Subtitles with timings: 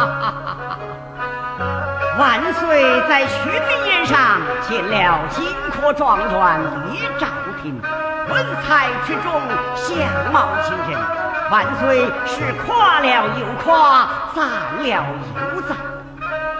[2.18, 3.52] 万岁在巡
[3.86, 7.28] 宴上见了金科状元李兆
[7.62, 7.80] 平，
[8.28, 9.40] 文采出众，
[9.74, 9.88] 相
[10.32, 10.98] 貌惊人。
[11.50, 13.12] 万岁是夸了又
[13.64, 14.38] 夸，赞
[14.78, 14.92] 了又
[15.62, 15.70] 赞。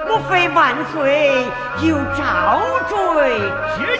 [0.08, 1.46] 莫非万岁
[1.82, 2.18] 有招
[2.88, 2.96] 赘
[3.76, 3.98] 之意？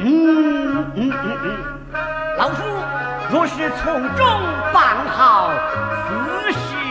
[0.00, 0.04] 嗯
[0.94, 0.98] 嗯嗯
[1.42, 1.44] 嗯，
[2.36, 2.56] 老夫
[3.30, 3.84] 若是从
[4.16, 4.22] 中
[4.72, 5.50] 办好，
[6.44, 6.83] 此事。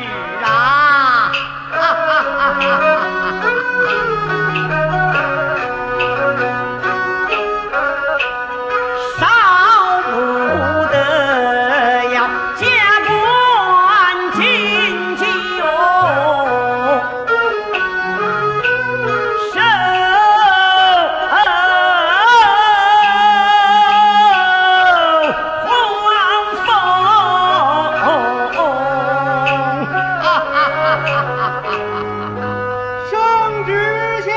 [33.73, 34.31] 陛下，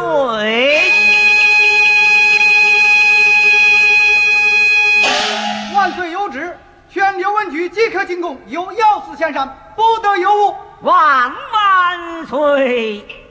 [5.74, 6.58] 万岁有旨，
[6.88, 10.56] 宣刘文举即刻进宫，由要司前山，不得有误。
[10.82, 13.21] 万万岁。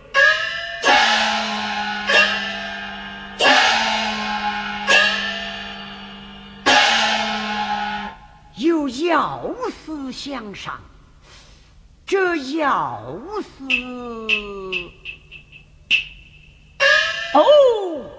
[8.88, 10.80] 向上，
[12.06, 13.68] 这要死！
[17.34, 17.42] 哦，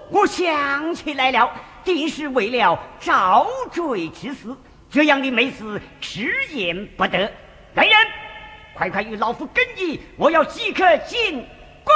[0.09, 1.51] 我想起来了，
[1.83, 4.57] 定是为了招赘之死。
[4.89, 7.31] 这样的美事，迟延不得。
[7.75, 7.93] 来人，
[8.73, 11.45] 快快与老夫更衣，我要即刻进
[11.83, 11.93] 宫。